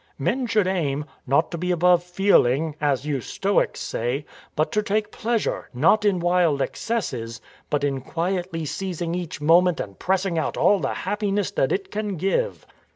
Men 0.17 0.47
should 0.47 0.65
aim— 0.65 1.05
not 1.27 1.51
to 1.51 1.59
be 1.59 1.69
above 1.69 2.03
feeling— 2.03 2.75
as 2.91 3.05
you 3.05 3.21
Stoics 3.21 3.79
say— 3.81 4.25
but 4.55 4.71
to 4.71 4.81
take 4.81 5.11
pleasure, 5.11 5.69
not 5.75 6.05
in 6.05 6.19
wild 6.19 6.59
excesses, 6.59 7.39
but 7.69 7.83
in 7.83 8.01
quietly 8.01 8.65
seizing 8.65 9.13
each 9.13 9.41
moment 9.41 9.79
and 9.79 9.99
pressing 9.99 10.39
out 10.39 10.57
all 10.57 10.79
the 10.79 10.95
happiness 11.05 11.51
that 11.51 11.71
it 11.71 11.91
can 11.91 12.15
give.' 12.17 12.65